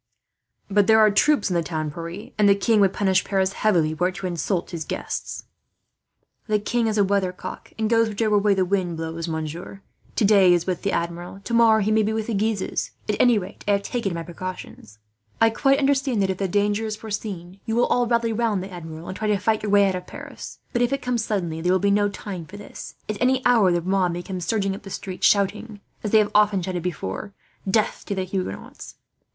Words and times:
"But 0.67 0.87
there 0.87 0.97
are 0.99 1.11
troops 1.11 1.51
in 1.51 1.53
the 1.53 1.61
town, 1.61 1.91
Pierre, 1.91 2.31
and 2.39 2.49
the 2.49 2.55
king 2.55 2.79
would 2.81 2.91
punish 2.91 3.23
Paris 3.23 3.53
heavily, 3.53 3.93
were 3.93 4.07
it 4.07 4.15
to 4.15 4.25
insult 4.25 4.71
his 4.71 4.83
guests." 4.83 5.43
"The 6.47 6.57
king 6.57 6.87
is 6.87 6.97
a 6.97 7.03
weathercock, 7.03 7.71
and 7.77 7.87
goes 7.87 8.09
whichever 8.09 8.35
way 8.39 8.55
the 8.55 8.65
wind 8.65 8.97
blows, 8.97 9.27
monsieur 9.27 9.81
today 10.15 10.47
he 10.49 10.55
is 10.55 10.65
with 10.65 10.81
the 10.81 10.91
Admiral, 10.91 11.41
tomorrow 11.43 11.81
he 11.81 11.91
may 11.91 12.01
be 12.01 12.13
with 12.13 12.25
the 12.25 12.33
Guises. 12.33 12.89
"At 13.07 13.15
any 13.19 13.37
rate, 13.37 13.63
I 13.67 13.73
have 13.73 13.83
taken 13.83 14.15
my 14.15 14.23
precautions. 14.23 14.97
I 15.39 15.51
quite 15.51 15.77
understand 15.77 16.19
that, 16.23 16.31
if 16.31 16.39
the 16.39 16.47
danger 16.47 16.87
is 16.87 16.95
foreseen, 16.95 17.59
you 17.67 17.75
will 17.75 17.85
all 17.85 18.07
rally 18.07 18.33
round 18.33 18.63
the 18.63 18.73
Admiral 18.73 19.07
and 19.07 19.15
try 19.15 19.27
to 19.27 19.37
fight 19.37 19.61
your 19.61 19.71
way 19.71 19.87
out 19.87 19.93
of 19.93 20.07
Paris. 20.07 20.57
But 20.73 20.81
if 20.81 20.91
it 20.91 21.03
comes 21.03 21.23
suddenly 21.23 21.61
there 21.61 21.71
will 21.71 21.77
be 21.77 21.91
no 21.91 22.09
time 22.09 22.47
for 22.47 22.57
this. 22.57 22.95
At 23.07 23.21
any 23.21 23.45
hour 23.45 23.71
the 23.71 23.83
mob 23.83 24.13
may 24.13 24.23
come 24.23 24.41
surging 24.41 24.73
up 24.73 24.81
the 24.81 24.89
streets, 24.89 25.27
shouting, 25.27 25.79
as 26.03 26.09
they 26.09 26.17
have 26.17 26.31
often 26.33 26.63
shouted 26.63 26.81
before, 26.81 27.35
'Death 27.69 28.03
to 28.07 28.15
the 28.15 28.23
Huguenots!' 28.23 28.95